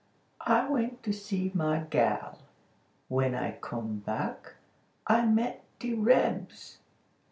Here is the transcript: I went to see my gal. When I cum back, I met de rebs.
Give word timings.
I 0.47 0.67
went 0.67 1.03
to 1.03 1.13
see 1.13 1.51
my 1.53 1.81
gal. 1.91 2.39
When 3.07 3.35
I 3.35 3.51
cum 3.61 3.99
back, 3.99 4.53
I 5.05 5.27
met 5.27 5.63
de 5.77 5.93
rebs. 5.93 6.79